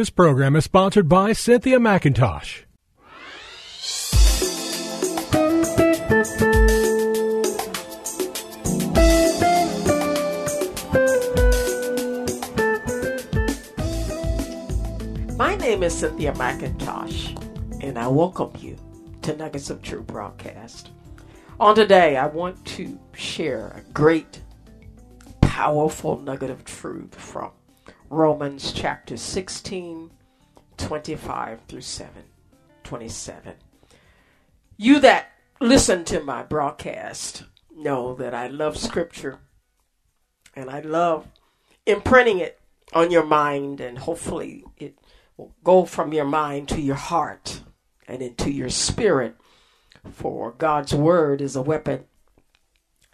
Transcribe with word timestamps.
This 0.00 0.08
program 0.08 0.56
is 0.56 0.64
sponsored 0.64 1.10
by 1.10 1.34
Cynthia 1.34 1.78
McIntosh. 1.78 2.62
My 15.36 15.54
name 15.56 15.82
is 15.82 15.98
Cynthia 15.98 16.32
McIntosh, 16.32 17.82
and 17.82 17.98
I 17.98 18.08
welcome 18.08 18.52
you 18.58 18.78
to 19.20 19.36
Nuggets 19.36 19.68
of 19.68 19.82
Truth 19.82 20.06
broadcast. 20.06 20.88
On 21.60 21.74
today, 21.74 22.16
I 22.16 22.24
want 22.24 22.64
to 22.64 22.98
share 23.12 23.66
a 23.76 23.82
great, 23.92 24.40
powerful 25.42 26.18
nugget 26.18 26.48
of 26.48 26.64
truth 26.64 27.14
from 27.14 27.50
Romans 28.12 28.72
chapter 28.72 29.16
16, 29.16 30.10
25 30.76 31.60
through 31.68 31.80
7, 31.80 32.12
27. 32.82 33.54
You 34.76 34.98
that 34.98 35.30
listen 35.60 36.04
to 36.06 36.18
my 36.18 36.42
broadcast 36.42 37.44
know 37.72 38.16
that 38.16 38.34
I 38.34 38.48
love 38.48 38.76
scripture 38.76 39.38
and 40.56 40.68
I 40.68 40.80
love 40.80 41.28
imprinting 41.86 42.40
it 42.40 42.58
on 42.92 43.12
your 43.12 43.24
mind, 43.24 43.80
and 43.80 43.98
hopefully 43.98 44.64
it 44.76 44.98
will 45.36 45.54
go 45.62 45.84
from 45.84 46.12
your 46.12 46.24
mind 46.24 46.68
to 46.70 46.80
your 46.80 46.96
heart 46.96 47.62
and 48.08 48.22
into 48.22 48.50
your 48.50 48.70
spirit. 48.70 49.36
For 50.10 50.50
God's 50.50 50.92
word 50.92 51.40
is 51.40 51.54
a 51.54 51.62
weapon, 51.62 52.06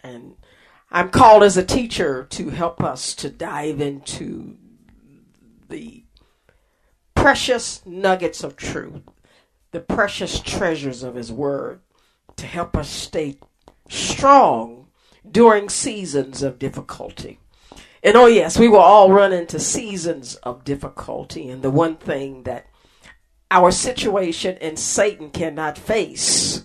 and 0.01 0.37
I'm 0.89 1.09
called 1.09 1.43
as 1.43 1.55
a 1.55 1.63
teacher 1.63 2.25
to 2.31 2.49
help 2.49 2.81
us 2.81 3.13
to 3.15 3.29
dive 3.29 3.79
into 3.79 4.57
the 5.69 6.03
precious 7.15 7.85
nuggets 7.85 8.43
of 8.43 8.55
truth, 8.55 9.01
the 9.71 9.79
precious 9.79 10.39
treasures 10.39 11.03
of 11.03 11.15
His 11.15 11.31
Word, 11.31 11.81
to 12.35 12.45
help 12.45 12.77
us 12.77 12.89
stay 12.89 13.37
strong 13.89 14.87
during 15.29 15.69
seasons 15.69 16.43
of 16.43 16.59
difficulty. 16.59 17.39
And 18.03 18.15
oh, 18.15 18.27
yes, 18.27 18.57
we 18.57 18.67
will 18.67 18.79
all 18.79 19.11
run 19.11 19.33
into 19.33 19.59
seasons 19.59 20.35
of 20.35 20.63
difficulty. 20.63 21.49
And 21.49 21.61
the 21.61 21.71
one 21.71 21.97
thing 21.97 22.43
that 22.43 22.67
our 23.49 23.71
situation 23.71 24.57
and 24.61 24.77
Satan 24.77 25.29
cannot 25.29 25.77
face 25.77 26.63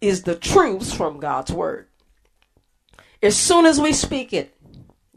is 0.00 0.22
the 0.22 0.34
truths 0.34 0.92
from 0.92 1.20
God's 1.20 1.52
Word. 1.52 1.86
As 3.22 3.36
soon 3.36 3.66
as 3.66 3.80
we 3.80 3.92
speak 3.92 4.32
it, 4.32 4.56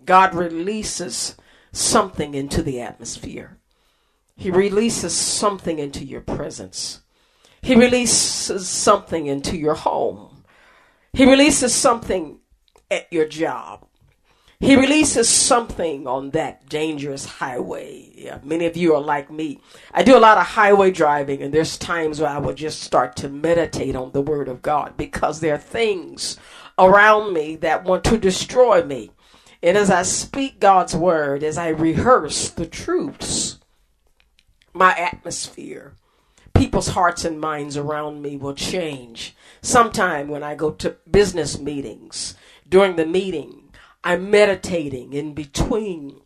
God 0.04 0.36
releases 0.36 1.38
something 1.74 2.34
into 2.34 2.62
the 2.62 2.80
atmosphere. 2.80 3.58
He 4.38 4.50
releases 4.50 5.14
something 5.14 5.80
into 5.80 6.06
your 6.06 6.22
presence. 6.22 7.02
He 7.62 7.76
releases 7.76 8.68
something 8.68 9.28
into 9.28 9.58
your 9.58 9.76
home. 9.76 10.44
He 11.12 11.26
releases 11.26 11.74
something 11.74 12.40
at 12.90 13.12
your 13.12 13.28
job. 13.28 13.86
He 14.60 14.78
releases 14.78 15.28
something 15.28 16.08
on 16.08 16.30
that 16.30 16.70
dangerous 16.70 17.26
highway. 17.26 18.12
Yeah, 18.16 18.40
many 18.44 18.66
of 18.66 18.78
you 18.78 18.96
are 18.96 19.02
like 19.02 19.30
me. 19.30 19.60
I 19.94 20.04
do 20.04 20.18
a 20.18 20.20
lot 20.20 20.38
of 20.38 20.46
highway 20.46 20.92
driving, 20.92 21.42
and 21.42 21.54
there's 21.54 21.78
times 21.78 22.22
where 22.22 22.30
I 22.30 22.38
will 22.38 22.54
just 22.54 22.82
start 22.82 23.18
to 23.18 23.30
meditate 23.30 23.96
on 23.96 24.14
the 24.14 24.22
Word 24.22 24.48
of 24.48 24.62
God 24.62 24.96
because 24.96 25.42
there 25.42 25.56
are 25.56 25.58
things 25.58 26.38
around 26.80 27.34
me 27.34 27.58
that 27.58 27.84
want 27.84 28.06
to 28.06 28.18
destroy 28.18 28.84
me. 28.84 29.12
And 29.64 29.78
as 29.78 29.90
I 29.90 30.02
speak 30.04 30.60
God's 30.60 30.94
word, 30.94 31.42
as 31.42 31.58
I 31.58 31.70
rehearse 31.70 32.50
the 32.50 32.66
truths, 32.66 33.60
my 34.74 34.94
atmosphere, 34.98 35.94
people's 36.54 36.90
hearts 36.90 37.24
and 37.24 37.40
minds 37.40 37.78
around 37.78 38.22
me 38.22 38.36
will 38.36 38.56
change. 38.56 39.34
Sometime 39.62 40.28
when 40.28 40.44
I 40.44 40.56
go 40.56 40.72
to 40.72 40.98
business 41.10 41.58
meetings, 41.60 42.36
during 42.68 42.98
the 42.98 43.06
meeting, 43.06 43.70
I'm 44.04 44.30
meditating 44.30 45.14
in 45.14 45.34
between 45.34 46.20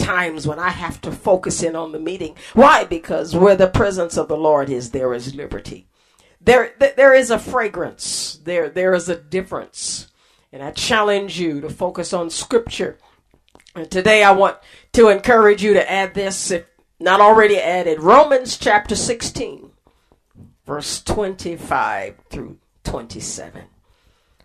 times 0.00 0.48
when 0.48 0.58
I 0.58 0.70
have 0.70 1.00
to 1.02 1.12
focus 1.12 1.62
in 1.62 1.76
on 1.76 1.92
the 1.92 2.00
meeting. 2.00 2.34
Why? 2.54 2.82
Because 2.82 3.36
where 3.36 3.54
the 3.54 3.68
presence 3.68 4.16
of 4.16 4.26
the 4.26 4.36
Lord 4.36 4.68
is, 4.68 4.90
there 4.90 5.14
is 5.14 5.36
liberty. 5.36 5.86
There, 6.40 6.72
there 6.78 7.14
is 7.14 7.30
a 7.30 7.38
fragrance. 7.38 8.40
There, 8.42 8.68
there 8.68 8.94
is 8.94 9.08
a 9.08 9.14
difference. 9.14 10.08
And 10.52 10.62
I 10.62 10.72
challenge 10.72 11.38
you 11.38 11.60
to 11.60 11.70
focus 11.70 12.12
on 12.12 12.30
scripture. 12.30 12.98
And 13.74 13.90
today 13.90 14.24
I 14.24 14.32
want 14.32 14.56
to 14.94 15.08
encourage 15.08 15.62
you 15.62 15.74
to 15.74 15.90
add 15.90 16.14
this, 16.14 16.50
if 16.50 16.66
not 16.98 17.20
already 17.20 17.58
added, 17.58 18.00
Romans 18.00 18.56
chapter 18.56 18.96
16, 18.96 19.70
verse 20.66 21.02
25 21.02 22.16
through 22.30 22.58
27. 22.82 23.64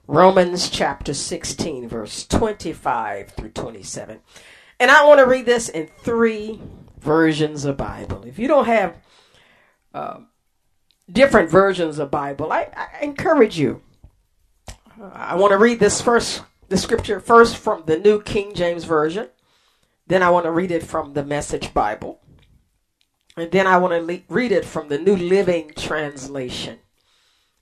Romans 0.07 0.69
chapter 0.69 1.15
16, 1.15 1.89
verse 1.89 2.27
25 2.27 3.31
through 3.31 3.49
27. 3.49 4.19
And 4.79 4.91
I 4.91 5.05
want 5.05 5.19
to 5.19 5.25
read 5.25 5.47
this 5.47 5.69
in 5.69 5.87
three 5.87 6.61
versions 6.99 7.65
of 7.65 7.77
Bible. 7.77 8.23
If 8.25 8.37
you 8.37 8.47
don't 8.47 8.65
have 8.65 8.97
uh, 9.95 10.19
different 11.11 11.49
versions 11.49 11.97
of 11.97 12.11
Bible, 12.11 12.51
I, 12.51 12.69
I 12.75 13.03
encourage 13.03 13.57
you 13.57 13.81
I 15.01 15.35
want 15.35 15.51
to 15.51 15.57
read 15.57 15.79
this 15.79 15.99
first, 15.99 16.43
the 16.69 16.77
scripture 16.77 17.19
first 17.19 17.57
from 17.57 17.83
the 17.85 17.99
New 17.99 18.21
King 18.21 18.53
James 18.53 18.85
Version. 18.85 19.27
Then 20.07 20.23
I 20.23 20.29
want 20.29 20.45
to 20.45 20.51
read 20.51 20.71
it 20.71 20.83
from 20.83 21.13
the 21.13 21.23
Message 21.23 21.73
Bible. 21.73 22.21
And 23.35 23.51
then 23.51 23.67
I 23.67 23.77
want 23.77 23.93
to 23.93 23.99
le- 23.99 24.21
read 24.29 24.53
it 24.53 24.63
from 24.63 24.87
the 24.87 24.97
New 24.97 25.15
Living 25.17 25.73
Translation. 25.75 26.79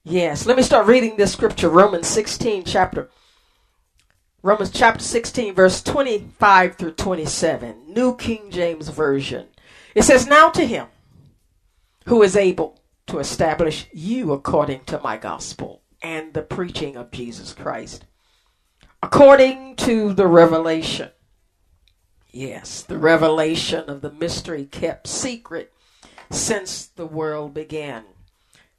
Yes, 0.03 0.45
let 0.45 0.57
me 0.57 0.63
start 0.63 0.85
reading 0.85 1.15
this 1.15 1.33
scripture, 1.33 1.69
Romans 1.69 2.07
16, 2.07 2.65
chapter. 2.65 3.09
Romans 4.43 4.69
chapter 4.69 5.03
16, 5.03 5.55
verse 5.55 5.81
25 5.81 6.75
through 6.75 6.91
27, 6.91 7.93
New 7.93 8.15
King 8.15 8.51
James 8.51 8.89
Version. 8.89 9.47
It 9.95 10.03
says, 10.03 10.27
Now 10.27 10.49
to 10.49 10.67
him 10.67 10.87
who 12.05 12.21
is 12.21 12.35
able 12.35 12.79
to 13.07 13.19
establish 13.19 13.87
you 13.91 14.33
according 14.33 14.83
to 14.85 14.99
my 14.99 15.17
gospel 15.17 15.82
and 16.03 16.33
the 16.33 16.43
preaching 16.43 16.97
of 16.97 17.11
Jesus 17.11 17.53
Christ. 17.53 18.05
According 19.01 19.77
to 19.77 20.13
the 20.13 20.27
revelation, 20.27 21.09
yes, 22.31 22.83
the 22.83 22.97
revelation 22.97 23.89
of 23.89 24.01
the 24.01 24.11
mystery 24.11 24.65
kept 24.65 25.07
secret 25.07 25.73
since 26.29 26.85
the 26.85 27.05
world 27.05 27.53
began, 27.53 28.03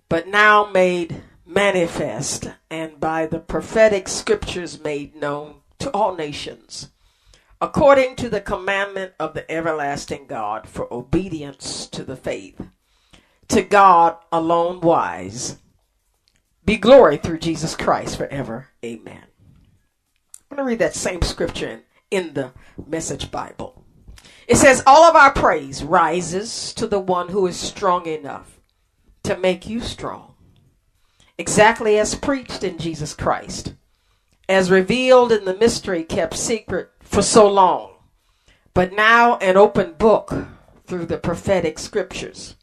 but 0.08 0.28
now 0.28 0.66
made 0.66 1.22
manifest 1.46 2.48
and 2.70 3.00
by 3.00 3.26
the 3.26 3.38
prophetic 3.38 4.08
scriptures 4.08 4.82
made 4.82 5.14
known 5.14 5.56
to 5.78 5.90
all 5.90 6.14
nations, 6.14 6.90
according 7.60 8.16
to 8.16 8.28
the 8.28 8.40
commandment 8.40 9.12
of 9.18 9.34
the 9.34 9.50
everlasting 9.50 10.26
God 10.26 10.66
for 10.68 10.92
obedience 10.92 11.86
to 11.88 12.02
the 12.02 12.16
faith, 12.16 12.60
to 13.48 13.62
God 13.62 14.16
alone 14.32 14.80
wise 14.80 15.58
be 16.64 16.76
glory 16.76 17.16
through 17.18 17.38
Jesus 17.38 17.76
Christ 17.76 18.16
forever. 18.16 18.68
Amen. 18.84 19.24
I'm 20.50 20.56
going 20.56 20.58
to 20.58 20.70
read 20.70 20.78
that 20.78 20.94
same 20.94 21.22
scripture 21.22 21.68
in, 21.68 21.82
in 22.10 22.34
the 22.34 22.52
Message 22.86 23.30
Bible. 23.30 23.84
It 24.46 24.56
says, 24.56 24.82
All 24.86 25.04
of 25.04 25.16
our 25.16 25.32
praise 25.32 25.82
rises 25.82 26.72
to 26.74 26.86
the 26.86 27.00
one 27.00 27.28
who 27.28 27.46
is 27.46 27.56
strong 27.56 28.06
enough 28.06 28.60
to 29.24 29.36
make 29.36 29.66
you 29.66 29.80
strong, 29.80 30.34
exactly 31.38 31.98
as 31.98 32.14
preached 32.14 32.62
in 32.62 32.78
Jesus 32.78 33.14
Christ, 33.14 33.74
as 34.48 34.70
revealed 34.70 35.32
in 35.32 35.44
the 35.44 35.56
mystery 35.56 36.04
kept 36.04 36.36
secret 36.36 36.90
for 37.00 37.22
so 37.22 37.50
long, 37.50 37.94
but 38.74 38.92
now 38.92 39.36
an 39.38 39.56
open 39.56 39.94
book 39.94 40.32
through 40.86 41.06
the 41.06 41.18
prophetic 41.18 41.78
scriptures 41.78 42.56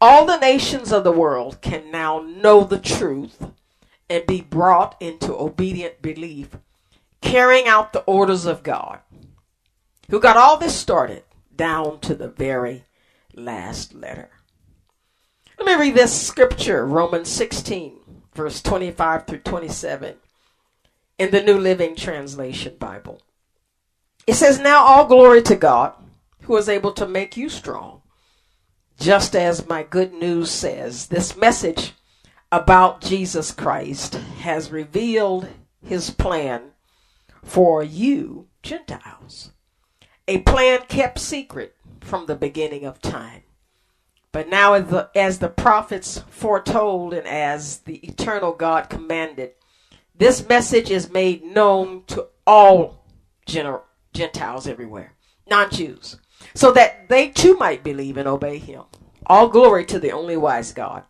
all 0.00 0.24
the 0.24 0.38
nations 0.38 0.92
of 0.92 1.04
the 1.04 1.12
world 1.12 1.60
can 1.60 1.90
now 1.90 2.20
know 2.20 2.64
the 2.64 2.78
truth 2.78 3.50
and 4.08 4.26
be 4.26 4.40
brought 4.40 4.96
into 5.00 5.34
obedient 5.34 6.00
belief, 6.00 6.56
carrying 7.20 7.68
out 7.68 7.92
the 7.92 8.02
orders 8.02 8.46
of 8.46 8.62
God, 8.62 9.00
who 10.10 10.18
got 10.18 10.36
all 10.36 10.56
this 10.56 10.74
started 10.74 11.24
down 11.54 12.00
to 12.00 12.14
the 12.14 12.28
very 12.28 12.84
last 13.34 13.94
letter. 13.94 14.30
Let 15.58 15.66
me 15.66 15.74
read 15.74 15.94
this 15.94 16.18
scripture, 16.18 16.86
Romans 16.86 17.28
16, 17.28 18.00
verse 18.34 18.62
25 18.62 19.26
through 19.26 19.40
27, 19.40 20.14
in 21.18 21.30
the 21.30 21.42
New 21.42 21.58
Living 21.58 21.94
Translation 21.94 22.76
Bible. 22.78 23.20
It 24.26 24.34
says, 24.34 24.58
Now 24.58 24.82
all 24.82 25.06
glory 25.06 25.42
to 25.42 25.56
God, 25.56 25.92
who 26.42 26.56
is 26.56 26.70
able 26.70 26.92
to 26.92 27.06
make 27.06 27.36
you 27.36 27.50
strong 27.50 28.00
just 29.00 29.34
as 29.34 29.66
my 29.66 29.82
good 29.82 30.12
news 30.12 30.50
says, 30.50 31.06
this 31.06 31.34
message 31.36 31.94
about 32.52 33.00
Jesus 33.00 33.50
Christ 33.50 34.14
has 34.14 34.70
revealed 34.70 35.48
his 35.82 36.10
plan 36.10 36.72
for 37.42 37.82
you, 37.82 38.46
Gentiles. 38.62 39.52
A 40.28 40.38
plan 40.40 40.80
kept 40.86 41.18
secret 41.18 41.74
from 42.02 42.26
the 42.26 42.36
beginning 42.36 42.84
of 42.84 43.00
time. 43.00 43.42
But 44.32 44.48
now, 44.48 44.74
as 44.74 44.88
the, 44.88 45.10
as 45.14 45.38
the 45.38 45.48
prophets 45.48 46.22
foretold 46.28 47.14
and 47.14 47.26
as 47.26 47.78
the 47.78 47.96
eternal 48.06 48.52
God 48.52 48.90
commanded, 48.90 49.52
this 50.14 50.46
message 50.46 50.90
is 50.90 51.10
made 51.10 51.42
known 51.42 52.04
to 52.08 52.26
all 52.46 53.06
Gentiles 53.46 54.68
everywhere, 54.68 55.14
non 55.48 55.70
Jews, 55.70 56.18
so 56.54 56.72
that 56.72 57.08
they 57.08 57.28
too 57.28 57.56
might 57.56 57.84
believe 57.84 58.16
and 58.16 58.28
obey 58.28 58.58
him. 58.58 58.84
All 59.26 59.48
glory 59.48 59.84
to 59.86 59.98
the 59.98 60.12
only 60.12 60.36
wise 60.36 60.72
God 60.72 61.04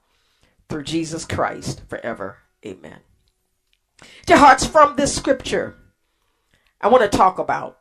through 0.69 0.85
Jesus 0.85 1.25
Christ 1.25 1.83
forever. 1.89 2.39
Amen. 2.65 2.99
Dear 4.27 4.39
hearts, 4.39 4.67
from 4.67 4.97
this 4.97 5.15
scripture, 5.15 5.77
I 6.81 6.89
want 6.89 7.11
to 7.11 7.17
talk 7.17 7.39
about 7.39 7.79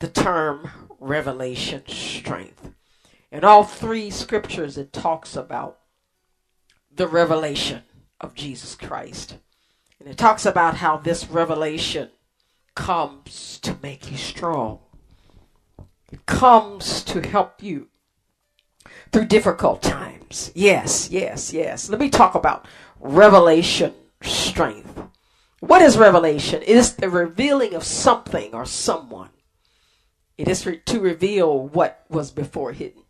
the 0.00 0.08
term 0.08 0.70
revelation 0.98 1.82
strength. 1.86 2.70
In 3.30 3.44
all 3.44 3.64
three 3.64 4.10
scriptures, 4.10 4.76
it 4.76 4.92
talks 4.92 5.36
about 5.36 5.78
the 6.92 7.06
revelation 7.06 7.82
of 8.20 8.34
Jesus 8.34 8.74
Christ. 8.74 9.36
And 9.98 10.08
it 10.08 10.16
talks 10.16 10.44
about 10.44 10.76
how 10.76 10.96
this 10.96 11.28
revelation 11.28 12.10
comes 12.74 13.58
to 13.60 13.76
make 13.82 14.10
you 14.10 14.16
strong. 14.16 14.80
Comes 16.26 17.02
to 17.04 17.26
help 17.26 17.62
you 17.62 17.88
through 19.12 19.26
difficult 19.26 19.82
times. 19.82 20.50
Yes, 20.54 21.10
yes, 21.10 21.52
yes. 21.52 21.88
Let 21.88 22.00
me 22.00 22.10
talk 22.10 22.34
about 22.34 22.66
revelation 23.00 23.94
strength. 24.22 25.02
What 25.60 25.82
is 25.82 25.98
revelation? 25.98 26.62
It 26.62 26.68
is 26.68 26.94
the 26.94 27.10
revealing 27.10 27.74
of 27.74 27.84
something 27.84 28.54
or 28.54 28.64
someone. 28.64 29.30
It 30.38 30.48
is 30.48 30.62
to 30.62 31.00
reveal 31.00 31.68
what 31.68 32.04
was 32.08 32.30
before 32.30 32.72
hidden. 32.72 33.02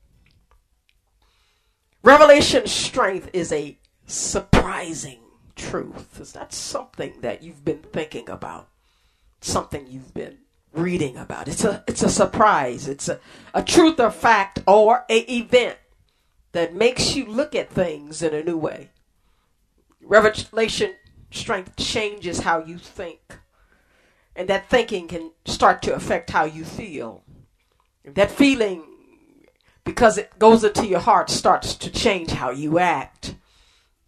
Revelation 2.02 2.66
strength 2.66 3.30
is 3.32 3.52
a 3.52 3.78
surprising 4.06 5.20
truth. 5.54 6.18
Is 6.20 6.32
that 6.32 6.52
something 6.52 7.20
that 7.20 7.42
you've 7.42 7.64
been 7.64 7.82
thinking 7.92 8.28
about? 8.28 8.68
Something 9.40 9.86
you've 9.86 10.12
been 10.12 10.38
reading 10.72 11.16
about. 11.16 11.48
It's 11.48 11.64
a 11.64 11.84
it's 11.86 12.02
a 12.02 12.08
surprise. 12.08 12.88
It's 12.88 13.08
a, 13.08 13.20
a 13.54 13.62
truth 13.62 13.98
or 14.00 14.10
fact 14.10 14.60
or 14.66 15.04
a 15.08 15.18
event 15.20 15.78
that 16.52 16.74
makes 16.74 17.14
you 17.14 17.26
look 17.26 17.54
at 17.54 17.70
things 17.70 18.22
in 18.22 18.34
a 18.34 18.42
new 18.42 18.56
way. 18.56 18.90
Revelation 20.02 20.94
strength 21.30 21.76
changes 21.76 22.40
how 22.40 22.64
you 22.64 22.78
think. 22.78 23.38
And 24.34 24.48
that 24.48 24.70
thinking 24.70 25.08
can 25.08 25.32
start 25.44 25.82
to 25.82 25.94
affect 25.94 26.30
how 26.30 26.44
you 26.44 26.64
feel. 26.64 27.24
That 28.04 28.30
feeling, 28.30 28.84
because 29.84 30.18
it 30.18 30.38
goes 30.38 30.64
into 30.64 30.86
your 30.86 31.00
heart, 31.00 31.30
starts 31.30 31.74
to 31.76 31.90
change 31.90 32.30
how 32.30 32.50
you 32.50 32.78
act. 32.78 33.34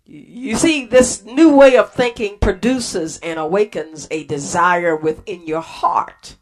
You 0.05 0.57
see, 0.57 0.87
this 0.87 1.25
new 1.25 1.55
way 1.55 1.77
of 1.77 1.93
thinking 1.93 2.39
produces 2.39 3.19
and 3.19 3.39
awakens 3.39 4.09
a 4.11 4.25
desire 4.25 4.97
within 4.97 5.47
your 5.47 5.61
heart 5.61 6.37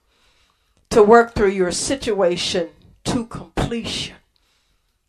to 0.91 1.03
work 1.03 1.35
through 1.35 1.51
your 1.51 1.73
situation 1.73 2.69
to 3.05 3.27
completion. 3.27 4.17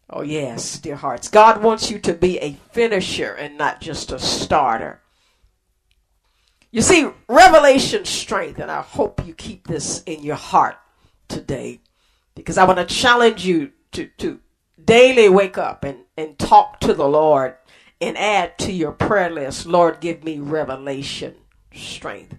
Oh, 0.10 0.22
yes, 0.22 0.78
dear 0.80 0.95
hearts. 0.95 1.30
God 1.30 1.63
wants 1.63 1.89
you 1.89 1.98
to 2.00 2.13
be 2.13 2.38
a 2.39 2.54
finisher 2.72 3.33
and 3.33 3.57
not 3.57 3.81
just 3.81 4.12
a 4.12 4.19
starter. 4.19 5.01
You 6.69 6.81
see, 6.81 7.10
revelation 7.28 8.06
strength, 8.06 8.60
and 8.60 8.72
I 8.72 8.81
hope 8.81 9.25
you 9.25 9.33
keep 9.33 9.68
this 9.68 10.04
in 10.04 10.24
your 10.24 10.36
heart 10.36 10.78
today 11.28 11.80
because 12.36 12.57
I 12.57 12.66
want 12.66 12.80
to 12.80 12.86
challenge 12.86 13.45
you 13.45 13.72
to, 13.94 14.07
to 14.18 14.39
daily 14.84 15.30
wake 15.30 15.57
up 15.57 15.84
and, 15.84 16.00
and 16.18 16.38
talk 16.38 16.80
to 16.81 16.94
the 16.94 17.07
Lord 17.07 17.56
and 18.00 18.18
add 18.18 18.57
to 18.60 18.72
your 18.72 18.92
prayer 18.92 19.30
list, 19.30 19.66
Lord, 19.66 20.00
give 20.00 20.24
me 20.24 20.39
revelation 20.39 21.36
strength. 21.74 22.36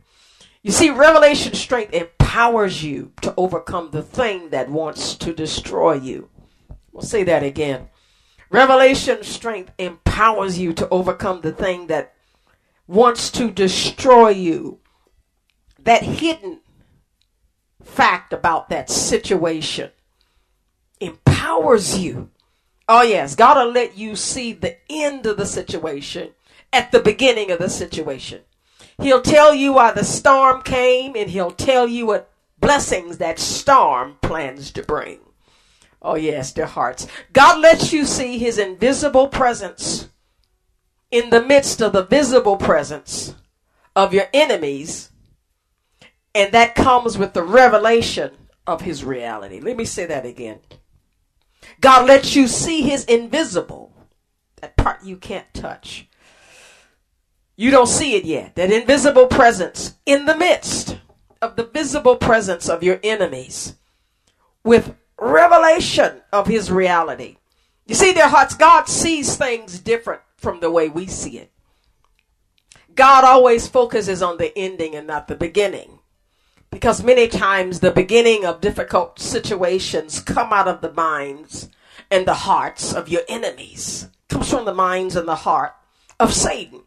You 0.62 0.72
see, 0.72 0.90
revelation 0.90 1.54
strength 1.54 1.92
empowers 1.92 2.21
you 2.82 3.12
to 3.20 3.34
overcome 3.36 3.90
the 3.90 4.02
thing 4.02 4.50
that 4.50 4.70
wants 4.70 5.14
to 5.16 5.32
destroy 5.34 5.94
you. 5.94 6.28
We'll 6.92 7.02
say 7.02 7.24
that 7.24 7.42
again. 7.42 7.88
Revelation 8.50 9.22
strength 9.22 9.72
empowers 9.78 10.58
you 10.58 10.72
to 10.74 10.88
overcome 10.88 11.40
the 11.40 11.52
thing 11.52 11.86
that 11.88 12.14
wants 12.86 13.30
to 13.32 13.50
destroy 13.50 14.30
you. 14.30 14.80
That 15.78 16.02
hidden 16.02 16.60
fact 17.82 18.32
about 18.32 18.68
that 18.68 18.90
situation 18.90 19.90
empowers 21.00 21.98
you. 21.98 22.30
Oh, 22.88 23.02
yes, 23.02 23.34
God 23.34 23.56
will 23.56 23.72
let 23.72 23.96
you 23.96 24.16
see 24.16 24.52
the 24.52 24.76
end 24.90 25.26
of 25.26 25.36
the 25.36 25.46
situation 25.46 26.30
at 26.72 26.92
the 26.92 27.00
beginning 27.00 27.50
of 27.50 27.58
the 27.58 27.70
situation. 27.70 28.42
He'll 29.02 29.22
tell 29.22 29.52
you 29.52 29.74
why 29.74 29.92
the 29.92 30.04
storm 30.04 30.62
came 30.62 31.16
and 31.16 31.28
he'll 31.28 31.50
tell 31.50 31.88
you 31.88 32.06
what 32.06 32.30
blessings 32.58 33.18
that 33.18 33.38
storm 33.38 34.16
plans 34.22 34.70
to 34.72 34.82
bring. 34.82 35.18
Oh, 36.00 36.14
yes, 36.14 36.52
dear 36.52 36.66
hearts. 36.66 37.06
God 37.32 37.60
lets 37.60 37.92
you 37.92 38.04
see 38.04 38.38
his 38.38 38.58
invisible 38.58 39.28
presence 39.28 40.08
in 41.10 41.30
the 41.30 41.42
midst 41.42 41.80
of 41.82 41.92
the 41.92 42.04
visible 42.04 42.56
presence 42.56 43.34
of 43.94 44.14
your 44.14 44.26
enemies, 44.32 45.10
and 46.34 46.52
that 46.52 46.74
comes 46.74 47.18
with 47.18 47.34
the 47.34 47.42
revelation 47.42 48.30
of 48.66 48.80
his 48.80 49.04
reality. 49.04 49.60
Let 49.60 49.76
me 49.76 49.84
say 49.84 50.06
that 50.06 50.24
again. 50.24 50.60
God 51.80 52.08
lets 52.08 52.34
you 52.34 52.48
see 52.48 52.82
his 52.82 53.04
invisible, 53.04 53.92
that 54.60 54.76
part 54.76 55.04
you 55.04 55.16
can't 55.16 55.52
touch. 55.52 56.08
You 57.56 57.70
don't 57.70 57.86
see 57.86 58.14
it 58.14 58.24
yet. 58.24 58.54
That 58.54 58.72
invisible 58.72 59.26
presence 59.26 59.96
in 60.06 60.26
the 60.26 60.36
midst 60.36 60.98
of 61.40 61.56
the 61.56 61.64
visible 61.64 62.16
presence 62.16 62.68
of 62.68 62.82
your 62.82 63.00
enemies 63.02 63.74
with 64.64 64.94
revelation 65.18 66.22
of 66.32 66.46
his 66.46 66.70
reality. 66.70 67.36
You 67.86 67.94
see, 67.94 68.12
their 68.12 68.28
hearts, 68.28 68.54
God 68.54 68.88
sees 68.88 69.36
things 69.36 69.78
different 69.78 70.22
from 70.36 70.60
the 70.60 70.70
way 70.70 70.88
we 70.88 71.06
see 71.06 71.38
it. 71.38 71.50
God 72.94 73.24
always 73.24 73.68
focuses 73.68 74.22
on 74.22 74.38
the 74.38 74.56
ending 74.56 74.94
and 74.94 75.06
not 75.06 75.28
the 75.28 75.34
beginning. 75.34 75.98
Because 76.70 77.02
many 77.02 77.28
times 77.28 77.80
the 77.80 77.90
beginning 77.90 78.46
of 78.46 78.60
difficult 78.60 79.18
situations 79.18 80.20
come 80.20 80.52
out 80.52 80.68
of 80.68 80.80
the 80.80 80.92
minds 80.92 81.68
and 82.10 82.26
the 82.26 82.34
hearts 82.34 82.94
of 82.94 83.08
your 83.08 83.22
enemies. 83.28 84.08
Comes 84.28 84.50
from 84.50 84.64
the 84.64 84.74
minds 84.74 85.16
and 85.16 85.28
the 85.28 85.34
heart 85.34 85.74
of 86.18 86.32
Satan. 86.32 86.82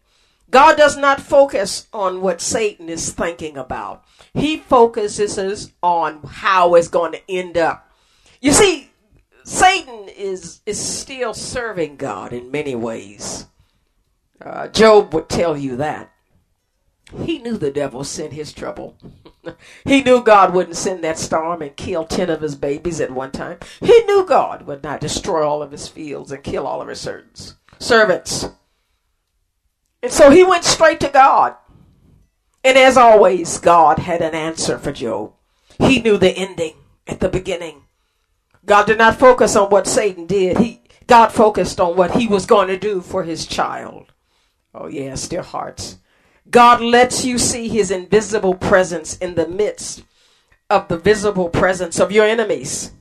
God 0.56 0.78
does 0.78 0.98
not 0.98 1.22
focus 1.22 1.88
on 1.92 2.22
what 2.22 2.42
Satan 2.42 2.90
is 2.90 3.12
thinking 3.12 3.58
about. 3.58 4.04
He 4.34 4.58
focuses 4.58 5.72
on 5.82 6.22
how 6.24 6.76
it's 6.76 6.88
going 6.88 7.14
to 7.14 7.22
end 7.30 7.58
up 7.58 7.86
you 8.46 8.54
see, 8.54 8.92
Satan 9.44 10.08
is 10.08 10.62
is 10.68 10.80
still 10.80 11.34
serving 11.34 11.96
God 11.96 12.32
in 12.32 12.52
many 12.52 12.76
ways. 12.76 13.48
Uh, 14.40 14.68
Job 14.68 15.16
would 15.16 15.30
tell 15.30 15.58
you 15.58 15.78
that. 15.78 16.12
He 17.24 17.40
knew 17.40 17.58
the 17.58 17.72
devil 17.72 18.04
sent 18.04 18.34
his 18.34 18.54
trouble. 18.54 18.98
he 19.86 20.04
knew 20.04 20.24
God 20.24 20.54
wouldn't 20.54 20.76
send 20.76 21.04
that 21.04 21.18
storm 21.18 21.64
and 21.64 21.76
kill 21.76 22.06
10 22.06 22.30
of 22.30 22.42
his 22.42 22.56
babies 22.56 23.02
at 23.02 23.10
one 23.10 23.32
time. 23.32 23.58
He 23.80 24.04
knew 24.04 24.26
God 24.28 24.68
would 24.68 24.84
not 24.84 25.02
destroy 25.02 25.44
all 25.44 25.64
of 25.64 25.72
his 25.72 25.88
fields 25.88 26.32
and 26.32 26.44
kill 26.44 26.68
all 26.68 26.82
of 26.82 26.88
his 26.88 27.02
servants. 27.02 27.56
servants. 27.80 28.46
And 30.06 30.14
so 30.14 30.30
he 30.30 30.44
went 30.44 30.64
straight 30.64 31.00
to 31.00 31.10
God. 31.10 31.56
And 32.64 32.78
as 32.78 32.96
always, 32.96 33.58
God 33.58 33.98
had 33.98 34.22
an 34.22 34.36
answer 34.36 34.78
for 34.78 34.92
Job. 34.92 35.34
He 35.80 36.00
knew 36.00 36.20
the 36.20 36.30
ending 36.30 36.76
at 37.08 37.22
the 37.22 37.28
beginning. 37.28 37.86
God 38.68 38.86
did 38.86 39.00
not 39.00 39.18
focus 39.18 39.56
on 39.56 39.72
what 39.72 39.88
Satan 39.88 40.28
did. 40.28 40.60
He 40.60 40.84
God 41.08 41.30
focused 41.30 41.80
on 41.80 41.96
what 41.96 42.18
he 42.18 42.28
was 42.28 42.46
going 42.46 42.68
to 42.68 42.78
do 42.78 43.02
for 43.02 43.24
his 43.24 43.48
child. 43.48 44.14
Oh 44.76 44.86
yes, 44.86 45.28
dear 45.28 45.42
hearts. 45.42 45.98
God 46.52 46.82
lets 46.82 47.26
you 47.26 47.40
see 47.40 47.68
his 47.68 47.90
invisible 47.90 48.54
presence 48.54 49.18
in 49.18 49.34
the 49.34 49.48
midst 49.48 50.04
of 50.70 50.88
the 50.88 51.00
visible 51.00 51.50
presence 51.50 52.00
of 52.00 52.12
your 52.12 52.28
enemies 52.28 52.92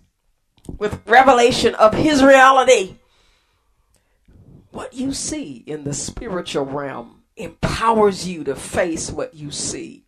with 0.78 1.06
revelation 1.06 1.74
of 1.74 1.92
his 1.92 2.24
reality. 2.24 2.96
What 4.74 4.92
you 4.92 5.12
see 5.12 5.62
in 5.68 5.84
the 5.84 5.94
spiritual 5.94 6.64
realm 6.64 7.22
empowers 7.36 8.26
you 8.26 8.42
to 8.42 8.56
face 8.56 9.08
what 9.08 9.32
you 9.32 9.52
see 9.52 10.04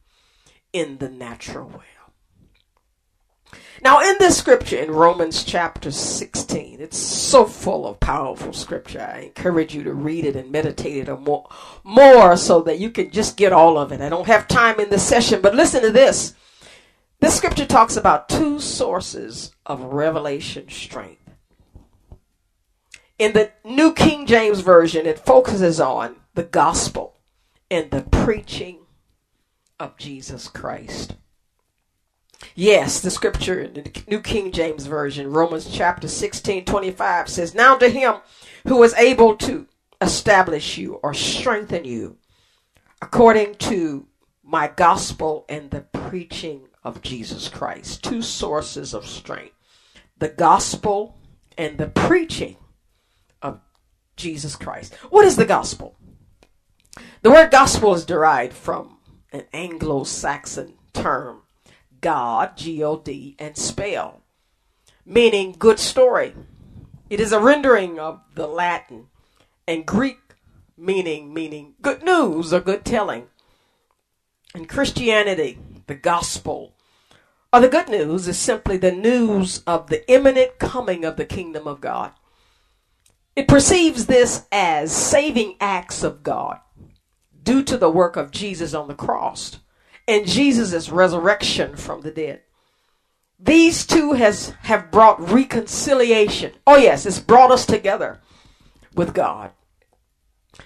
in 0.73 0.99
the 0.99 1.09
natural 1.09 1.69
realm. 1.69 3.63
Now, 3.81 4.01
in 4.01 4.17
this 4.19 4.37
scripture 4.37 4.79
in 4.79 4.91
Romans 4.91 5.45
chapter 5.45 5.93
16, 5.93 6.81
it's 6.81 6.99
so 6.99 7.45
full 7.45 7.87
of 7.87 8.01
powerful 8.01 8.53
scripture. 8.53 9.01
I 9.01 9.21
encourage 9.21 9.73
you 9.73 9.85
to 9.85 9.95
read 9.95 10.25
it 10.25 10.35
and 10.35 10.51
meditate 10.51 11.09
it 11.09 11.21
more, 11.21 11.49
more 11.85 12.37
so 12.37 12.61
that 12.63 12.81
you 12.81 12.91
can 12.91 13.13
just 13.13 13.37
get 13.37 13.53
all 13.53 13.79
of 13.79 13.93
it. 13.93 14.01
I 14.01 14.09
don't 14.09 14.27
have 14.27 14.49
time 14.49 14.81
in 14.81 14.91
this 14.91 15.07
session, 15.07 15.41
but 15.43 15.55
listen 15.55 15.83
to 15.83 15.93
this. 15.93 16.35
This 17.21 17.37
scripture 17.37 17.67
talks 17.67 17.97
about 17.97 18.29
two 18.29 18.59
sources 18.59 19.53
of 19.65 19.81
revelation 19.81 20.69
strength. 20.69 21.26
In 23.19 23.33
the 23.33 23.51
New 23.65 23.95
King 23.95 24.27
James 24.27 24.61
Version, 24.61 25.07
it 25.07 25.19
focuses 25.19 25.81
on 25.81 26.17
the 26.35 26.43
gospel 26.43 27.17
and 27.71 27.91
the 27.91 28.03
preaching 28.03 28.81
of 29.81 29.97
Jesus 29.97 30.49
Christ. 30.49 31.15
Yes, 32.55 33.01
the 33.01 33.11
scripture 33.11 33.59
in 33.59 33.73
the 33.73 34.03
New 34.07 34.21
King 34.21 34.53
James 34.53 34.85
Version, 34.85 35.33
Romans 35.33 35.67
chapter 35.71 36.09
16, 36.09 36.67
25 36.67 37.29
says, 37.29 37.55
Now 37.55 37.77
to 37.77 37.89
him 37.89 38.17
who 38.69 38.83
is 38.83 38.93
able 38.95 39.35
to 39.37 39.67
establish 40.03 40.77
you 40.77 40.95
or 40.97 41.15
strengthen 41.15 41.87
you 41.87 42.19
according 43.01 43.55
to 43.55 44.07
my 44.43 44.69
gospel 44.69 45.47
and 45.49 45.71
the 45.71 45.81
preaching 45.81 46.69
of 46.85 47.01
Jesus 47.01 47.49
Christ. 47.49 48.05
Two 48.05 48.21
sources 48.21 48.93
of 48.93 49.07
strength 49.07 49.55
the 50.19 50.29
gospel 50.29 51.17
and 51.57 51.79
the 51.79 51.89
preaching 51.89 52.57
Jesus 54.17 54.57
Christ. 54.57 54.95
What 55.11 55.25
is 55.25 55.37
the 55.37 55.45
gospel? 55.45 55.97
The 57.23 57.31
word 57.31 57.51
gospel 57.51 57.95
is 57.95 58.05
derived 58.05 58.55
from 58.55 58.99
an 59.33 59.45
Anglo 59.53 60.05
Saxon 60.05 60.75
term, 60.93 61.43
God, 62.01 62.57
G 62.57 62.83
O 62.83 62.99
D, 62.99 63.37
and 63.39 63.57
spell, 63.57 64.23
meaning 65.05 65.55
good 65.59 65.79
story. 65.79 66.35
It 67.11 67.21
is 67.21 67.33
a 67.33 67.41
rendering 67.41 67.99
of 67.99 68.21
the 68.35 68.47
Latin 68.47 69.09
and 69.69 69.87
Greek 69.87 70.19
meaning 70.77 71.33
meaning 71.33 71.75
good 71.81 72.03
news 72.03 72.53
or 72.53 72.61
good 72.61 72.85
telling. 72.85 73.27
In 74.55 74.67
Christianity, 74.67 75.59
the 75.87 75.95
gospel 75.95 76.75
or 77.53 77.61
the 77.61 77.69
good 77.69 77.89
news 77.89 78.29
is 78.29 78.39
simply 78.39 78.77
the 78.77 78.93
news 78.93 79.63
of 79.67 79.89
the 79.89 80.09
imminent 80.11 80.59
coming 80.59 81.05
of 81.05 81.17
the 81.17 81.25
kingdom 81.25 81.67
of 81.67 81.81
God. 81.81 82.13
It 83.37 83.49
perceives 83.49 84.07
this 84.07 84.47
as 84.51 84.91
saving 84.91 85.57
acts 85.61 86.03
of 86.03 86.23
God 86.23 86.59
due 87.43 87.63
to 87.65 87.77
the 87.77 87.91
work 87.91 88.17
of 88.17 88.31
Jesus 88.31 88.73
on 88.73 88.89
the 88.89 88.95
cross 88.95 89.61
and 90.09 90.27
Jesus' 90.27 90.89
resurrection 90.89 91.77
from 91.77 92.01
the 92.01 92.11
dead. 92.11 92.41
These 93.39 93.87
two 93.87 94.13
has 94.13 94.55
have 94.63 94.91
brought 94.91 95.31
reconciliation. 95.31 96.53
Oh 96.67 96.77
yes, 96.77 97.05
it's 97.05 97.21
brought 97.21 97.51
us 97.51 97.67
together 97.67 98.21
with 98.95 99.13
God. 99.13 99.53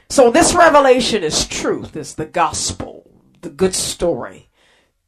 So 0.08 0.30
this 0.30 0.54
revelation 0.54 1.24
is 1.24 1.46
truth, 1.46 1.96
it's 1.96 2.14
the 2.14 2.26
gospel, 2.26 3.10
the 3.40 3.50
good 3.50 3.74
story. 3.74 4.48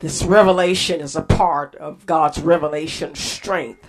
This 0.00 0.25
revelation 0.25 1.00
is 1.00 1.14
a 1.14 1.23
part 1.23 1.76
of 1.76 2.07
God's 2.07 2.40
revelation 2.40 3.14
strength. 3.14 3.88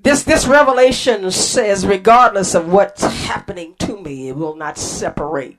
This 0.00 0.22
this 0.22 0.46
revelation 0.46 1.30
says 1.30 1.86
regardless 1.86 2.54
of 2.54 2.72
what's 2.72 3.02
happening 3.02 3.74
to 3.80 4.00
me, 4.00 4.28
it 4.28 4.36
will 4.36 4.56
not 4.56 4.78
separate 4.78 5.58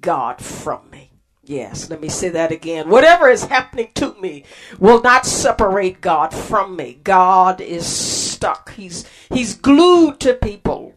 God 0.00 0.40
from 0.40 0.90
me. 0.90 1.10
Yes, 1.44 1.90
let 1.90 2.00
me 2.00 2.08
say 2.08 2.28
that 2.28 2.52
again. 2.52 2.88
Whatever 2.88 3.28
is 3.28 3.46
happening 3.46 3.90
to 3.94 4.14
me 4.20 4.44
will 4.78 5.02
not 5.02 5.26
separate 5.26 6.00
God 6.00 6.32
from 6.32 6.76
me. 6.76 7.00
God 7.02 7.60
is 7.60 7.86
stuck. 7.86 8.72
He's 8.74 9.04
he's 9.32 9.54
glued 9.54 10.20
to 10.20 10.34
people 10.34 10.94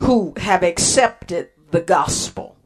who 0.00 0.34
have 0.38 0.62
accepted 0.62 1.50
the 1.70 1.80
gospel. 1.80 2.56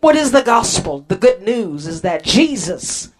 What 0.00 0.16
is 0.16 0.32
the 0.32 0.42
gospel? 0.42 1.04
The 1.08 1.16
good 1.16 1.42
news 1.42 1.86
is 1.86 2.02
that 2.02 2.22
Jesus, 2.22 3.12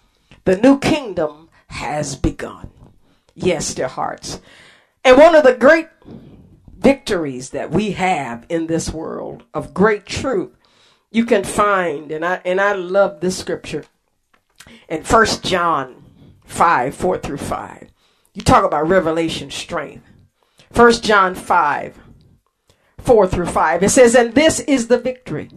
the 0.45 0.57
new 0.57 0.79
kingdom, 0.79 1.49
has 1.69 2.17
begun. 2.17 2.71
Yes, 3.35 3.75
dear 3.75 3.89
hearts. 3.89 4.41
And 5.09 5.17
one 5.17 5.35
of 5.35 5.43
the 5.43 5.55
great 5.55 5.89
victories 6.77 7.49
that 7.51 7.71
we 7.71 7.93
have 7.93 8.45
in 8.51 8.67
this 8.67 8.91
world 8.91 9.43
of 9.55 9.73
great 9.73 10.05
truth 10.05 10.55
you 11.11 11.25
can 11.25 11.45
find, 11.45 12.13
and 12.13 12.23
I 12.23 12.43
and 12.45 12.61
I 12.61 12.75
love 12.75 13.21
this 13.21 13.39
scripture 13.39 13.87
in 14.87 15.05
First 15.05 15.43
John 15.43 16.05
five 16.45 16.95
four 16.95 17.17
through 17.17 17.39
five. 17.39 17.89
You 18.35 18.43
talk 18.43 18.67
about 18.67 18.87
revelation 18.87 19.51
strength. 19.51 20.05
First 20.73 21.03
John 21.03 21.35
five 21.35 21.99
four 22.99 23.27
through 23.27 23.47
five. 23.47 23.83
It 23.83 23.89
says, 23.89 24.15
"And 24.15 24.35
this 24.35 24.61
is 24.61 24.89
the 24.89 24.99
victory 24.99 25.49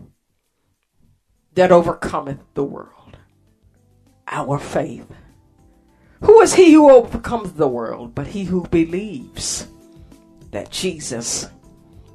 that 1.56 1.74
overcometh 1.74 2.40
the 2.54 2.64
world, 2.64 3.18
our 4.30 4.58
faith." 4.58 5.12
Who 6.22 6.42
is 6.42 6.54
he 6.54 6.74
who 6.74 6.90
overcomes 6.90 7.54
the 7.54 7.68
world 7.68 8.14
but 8.16 8.28
he 8.28 8.44
who 8.44 8.68
believes 8.68 9.68
that 10.52 10.70
Jesus 10.70 11.48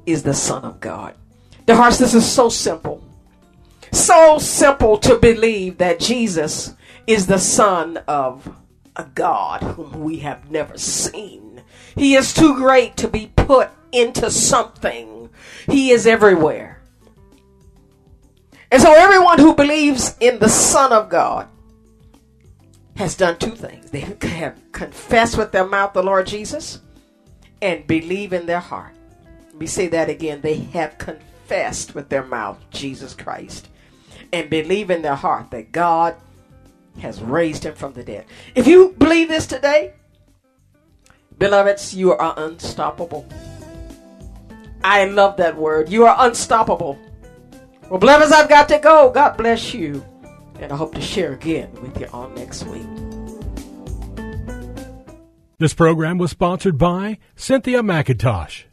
is 0.05 0.23
the 0.23 0.33
Son 0.33 0.63
of 0.63 0.79
God? 0.79 1.15
The 1.65 1.75
hearts, 1.75 1.97
this 1.97 2.13
is 2.13 2.25
so 2.25 2.49
simple. 2.49 3.03
So 3.91 4.37
simple 4.39 4.97
to 4.99 5.17
believe 5.17 5.77
that 5.79 5.99
Jesus 5.99 6.73
is 7.05 7.27
the 7.27 7.39
Son 7.39 7.97
of 8.07 8.49
a 8.95 9.05
God 9.13 9.61
whom 9.61 10.01
we 10.01 10.19
have 10.19 10.49
never 10.49 10.77
seen. 10.77 11.61
He 11.95 12.15
is 12.15 12.33
too 12.33 12.55
great 12.55 12.97
to 12.97 13.07
be 13.07 13.31
put 13.35 13.69
into 13.91 14.31
something. 14.31 15.29
He 15.67 15.91
is 15.91 16.07
everywhere. 16.07 16.81
And 18.71 18.81
so 18.81 18.93
everyone 18.93 19.39
who 19.39 19.55
believes 19.55 20.15
in 20.19 20.39
the 20.39 20.49
Son 20.49 20.91
of 20.91 21.09
God 21.09 21.47
has 22.97 23.15
done 23.15 23.37
two 23.37 23.55
things. 23.55 23.91
They 23.91 23.99
have 24.01 24.59
confessed 24.71 25.37
with 25.37 25.51
their 25.51 25.67
mouth 25.67 25.93
the 25.93 26.03
Lord 26.03 26.27
Jesus 26.27 26.81
and 27.61 27.85
believe 27.85 28.33
in 28.33 28.45
their 28.47 28.59
heart. 28.59 28.93
Let 29.45 29.55
me 29.55 29.67
say 29.67 29.87
that 29.87 30.09
again. 30.09 30.41
They 30.41 30.55
have 30.55 30.97
confessed 30.97 31.95
with 31.95 32.09
their 32.09 32.23
mouth 32.23 32.57
Jesus 32.71 33.13
Christ 33.13 33.69
and 34.33 34.49
believe 34.49 34.89
in 34.89 35.03
their 35.03 35.15
heart 35.15 35.51
that 35.51 35.71
God 35.71 36.15
has 36.99 37.21
raised 37.21 37.65
him 37.65 37.75
from 37.75 37.93
the 37.93 38.03
dead. 38.03 38.25
If 38.55 38.65
you 38.65 38.95
believe 38.97 39.27
this 39.27 39.45
today, 39.45 39.93
beloveds, 41.37 41.95
you 41.95 42.11
are 42.13 42.33
unstoppable. 42.37 43.27
I 44.83 45.05
love 45.05 45.37
that 45.37 45.55
word. 45.55 45.89
You 45.89 46.05
are 46.05 46.15
unstoppable. 46.25 46.97
Well, 47.89 47.99
beloveds, 47.99 48.31
I've 48.31 48.49
got 48.49 48.67
to 48.69 48.79
go. 48.79 49.11
God 49.11 49.37
bless 49.37 49.73
you. 49.73 50.03
And 50.59 50.71
I 50.71 50.75
hope 50.75 50.93
to 50.95 51.01
share 51.01 51.33
again 51.33 51.69
with 51.81 51.99
you 51.99 52.07
on 52.07 52.33
next 52.35 52.63
week. 52.65 52.87
This 55.59 55.73
program 55.73 56.19
was 56.19 56.29
sponsored 56.31 56.77
by 56.77 57.17
Cynthia 57.35 57.81
McIntosh. 57.81 58.66